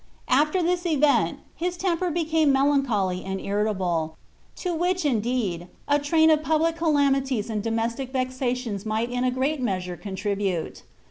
After 0.33 0.63
this 0.63 0.83
event 0.87 1.41
his 1.55 1.77
temper 1.77 2.09
became 2.09 2.51
melancholy 2.51 3.23
and 3.23 3.39
irritable, 3.39 4.17
Co 4.59 4.73
which, 4.75 5.05
indeed, 5.05 5.67
a 5.87 5.99
train 5.99 6.31
of 6.31 6.41
public 6.41 6.75
calamities 6.75 7.51
and 7.51 7.61
domestic 7.61 8.11
vexations 8.11 8.83
might 8.83 9.11
in 9.11 9.23
a 9.23 9.29
great 9.29 9.61
measure 9.61 9.95
contribute. 9.95 10.81